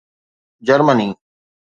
Germany 0.67 1.07